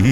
[0.00, 0.08] Roda,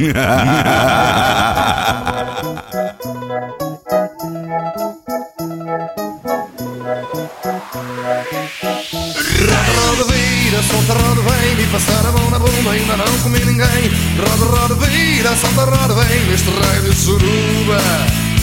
[10.12, 13.90] vira, solta, roda, vem Me passar a mão na bunda, ainda não comi ninguém.
[14.18, 17.80] Roda, roda, vira, solta, roda, vem Neste raio de suruba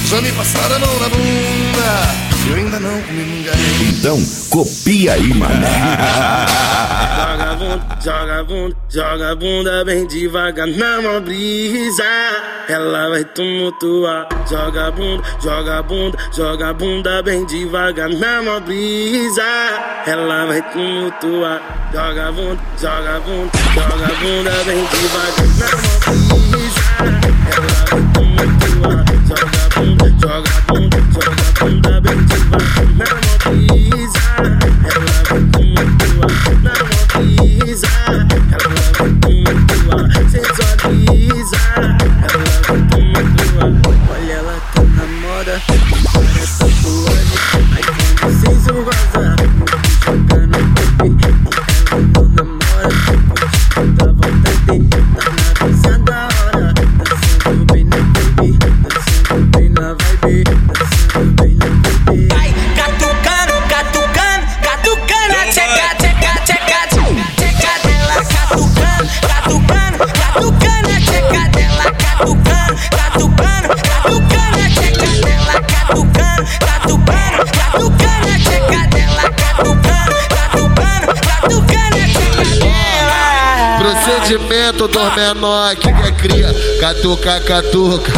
[0.07, 3.53] Já me passaram a mão na bunda eu ainda não comi ninguém
[3.89, 5.67] Então, copia aí, mané
[7.25, 12.03] Joga bunda, joga bunda, joga bunda bem devagar na mão brisa.
[12.67, 14.27] Ela vai tumultuar.
[14.49, 19.41] Joga bunda, joga bunda, joga bunda bem devagar na mão brisa.
[20.05, 21.61] Ela vai tumultuar.
[21.93, 26.81] Joga bunda, joga bunda, joga bunda bem devagar na mão brisa.
[27.51, 29.14] Ela vai tumultuar
[59.85, 60.54] Dançando bem na vibe
[84.75, 86.53] Procedimento dos menor que quer cria.
[86.79, 88.11] Catuca, catuca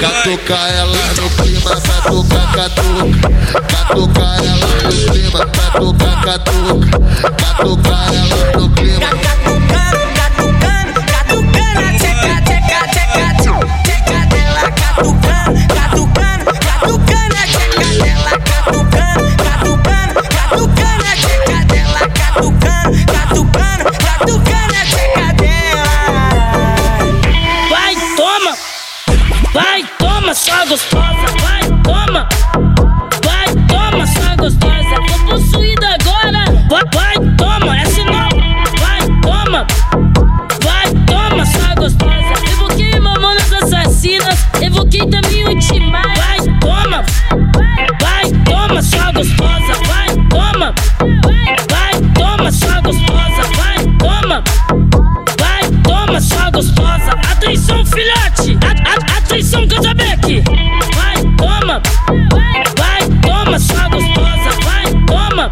[0.00, 3.28] Catuca ela no clima Catuca, catuca.
[3.68, 6.98] Catuca ela no clima Catuca, catuca.
[7.36, 10.13] Catuca ela no clima
[65.34, 65.50] toma.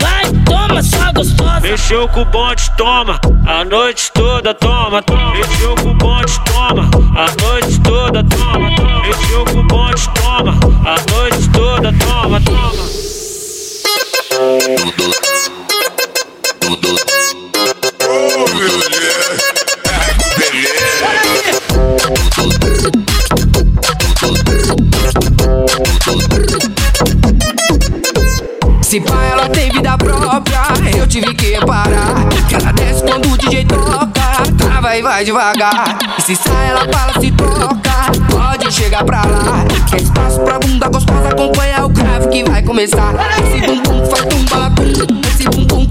[0.00, 1.60] Vai, toma, sua gostosa.
[1.60, 5.32] Mexeu com o bonde, toma, a noite toda, toma, toma.
[5.32, 9.00] Mexeu com o bonde, toma, a noite toda, toma, toma.
[9.02, 12.72] Mexeu com o bonde, toma, a noite toda, toma, toma.
[30.98, 32.28] Eu tive que parar.
[32.48, 35.98] Que ela desce quando o DJ toca, trava e vai devagar.
[36.18, 39.64] E se sai, ela fala, se toca, pode chegar pra lá.
[39.88, 43.14] Quer espaço pra bunda gostosa, acompanha o grave que vai começar.
[43.42, 45.88] Esse bumbum faz tum balatum, esse bumbum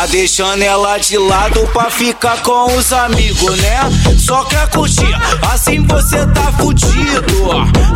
[0.00, 3.80] Tá deixando ela de lado pra ficar com os amigos, né?
[4.18, 5.14] Só quer curtir,
[5.52, 7.50] assim você tá fudido.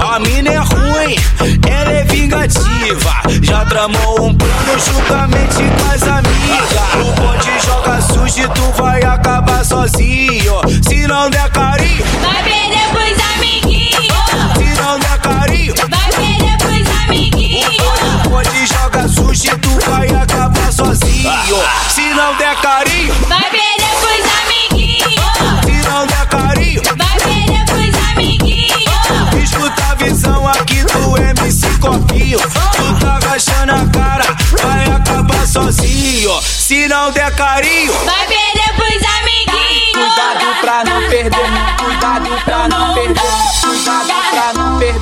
[0.06, 1.16] A mina é ruim,
[1.66, 3.22] ela é vingativa.
[3.41, 6.75] Já tramou um plano juntamente com as amigas.
[7.00, 10.60] O bonde joga sujo e tu vai acabar sozinho.
[10.86, 11.50] Se não der
[36.74, 39.92] Se não der carinho, Vai perder pros amiguinhos.
[39.92, 41.30] Cuidado pra não perder,
[41.78, 43.22] cuidado pra não perder,
[43.62, 44.98] cuidado pra não perder.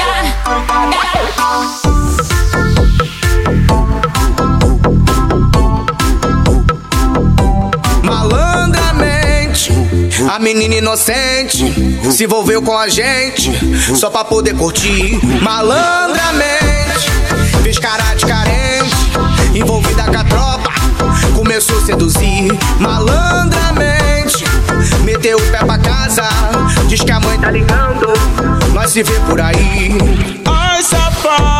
[8.02, 9.72] Malandramente,
[10.30, 11.72] a menina inocente
[12.12, 13.50] se envolveu com a gente
[13.96, 16.52] só pra poder curtir malandramente.
[17.62, 18.94] Fez cara de carente,
[19.54, 20.51] envolvida com a tropa,
[21.52, 22.49] começou a seduzir
[22.81, 24.43] malandramente.
[25.04, 26.26] Meteu o pé pra casa,
[26.88, 28.06] diz que a mãe tá ligando,
[28.72, 29.99] nós se vê por aí.
[30.46, 31.51] Ai, safada,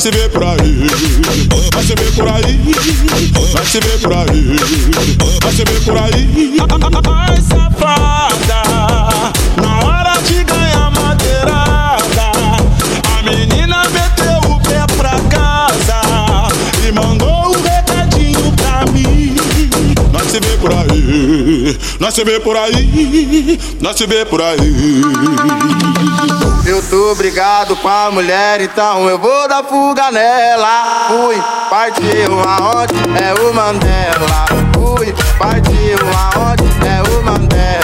[0.00, 0.86] Vai se ver por aí,
[1.74, 2.58] vai se ver por aí,
[3.52, 4.56] vai se ver por aí,
[5.42, 6.56] vai se ver por aí.
[7.12, 8.62] Ai, safada,
[9.60, 12.32] na hora de ganhar madeirada,
[13.14, 16.00] a menina meteu o pé pra casa
[16.88, 19.36] e mandou um recadinho pra mim.
[20.14, 24.72] Nós se vê por aí, nós se vê por aí, nós se vê por aí.
[26.66, 31.08] Eu tô brigado com a mulher, então eu vou dar fuga nela.
[31.08, 31.36] Fui,
[31.68, 34.46] partiu aonde é o Mandela.
[34.74, 35.98] Fui, partiu
[36.34, 37.79] aonde é o Mandela.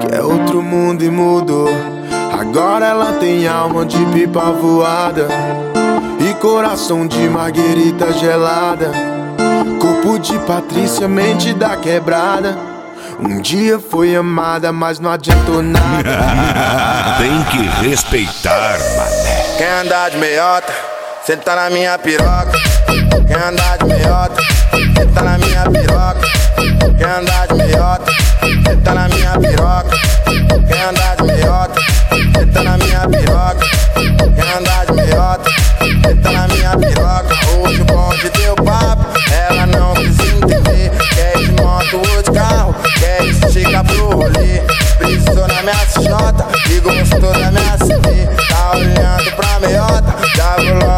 [0.00, 1.68] Que é outro mundo e mudou.
[2.38, 5.28] Agora ela tem alma de pipa voada
[6.18, 8.90] e coração de marguerita gelada.
[9.78, 12.56] Corpo de Patrícia, mente da quebrada.
[13.18, 16.18] Um dia foi amada, mas não adiantou nada.
[17.18, 19.56] Tem que respeitar, mané.
[19.58, 20.72] Quem andar de meiota,
[21.26, 22.52] senta na minha piroca.
[22.90, 24.42] Quem andar de meiota,
[24.96, 26.26] senta na minha piroca.
[26.98, 28.12] Quem andar de meiota,
[28.64, 29.96] senta na minha piroca.
[30.26, 31.80] Quem andar de meiota,
[32.34, 33.66] senta na minha piroca.
[33.94, 35.50] Quem andar de meiota,
[36.02, 37.34] senta na minha piroca.
[37.62, 40.90] Hoje o bonde deu papo, ela não quis entender.
[41.14, 44.62] Quer ir de moto ou de carro, quer esticar pro rolê.
[44.98, 48.26] Precisou na minha CJ e gostou da minha CV.
[48.48, 50.89] Tá olhando pra meiota, já vou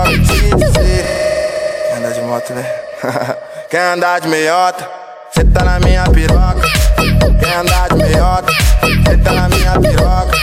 [2.32, 2.64] moto, né?
[3.70, 4.88] Quer andar de meiota,
[5.34, 6.62] cê tá na minha piroca.
[7.38, 8.52] Quer andar de meiota,
[9.06, 10.38] cê tá na minha piroca.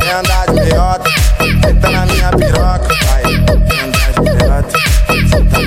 [0.00, 1.10] Quer andar de meiota,
[1.62, 2.88] cê tá na minha piroca.
[3.04, 3.22] Vai,
[3.68, 4.78] quer andar de meiota,
[5.28, 5.58] cê tá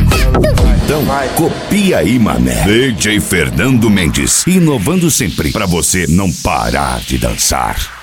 [0.62, 0.76] vai.
[0.84, 1.28] Então, vai.
[1.30, 2.64] copia aí, mané.
[2.64, 8.03] DJ Fernando Mendes, inovando sempre pra você não parar de dançar.